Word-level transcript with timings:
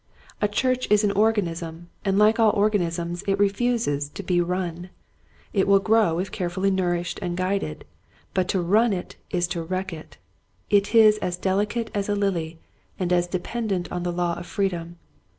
A 0.41 0.47
church 0.47 0.87
is 0.89 1.03
an 1.03 1.11
organism 1.11 1.91
and 2.03 2.17
Hke 2.17 2.39
all 2.39 2.49
organ 2.53 2.81
isms 2.81 3.23
it 3.27 3.37
refuses 3.37 4.09
to 4.09 4.23
be 4.23 4.41
run. 4.41 4.89
It 5.53 5.67
will 5.67 5.77
grow 5.77 6.17
if 6.17 6.31
carefully 6.31 6.71
nourished 6.71 7.19
and 7.21 7.37
guided, 7.37 7.85
but 8.33 8.47
to 8.47 8.61
run 8.63 8.93
it 8.93 9.15
is 9.29 9.45
to 9.49 9.61
wreck 9.61 9.93
it. 9.93 10.17
It 10.71 10.95
is 10.95 11.19
as 11.19 11.37
delicate 11.37 11.91
as 11.93 12.09
a 12.09 12.15
lily 12.15 12.57
and 12.97 13.13
as 13.13 13.27
dependent 13.27 13.91
on 13.91 14.01
the 14.01 14.11
law 14.11 14.39
of 14.39 14.47
free 14.47 14.69
dom. 14.69 14.95